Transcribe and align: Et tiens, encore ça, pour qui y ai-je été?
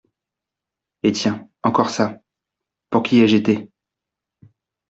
Et 1.03 1.11
tiens, 1.11 1.47
encore 1.61 1.91
ça, 1.91 2.17
pour 2.89 3.03
qui 3.03 3.17
y 3.17 3.21
ai-je 3.21 3.35
été? 3.37 3.69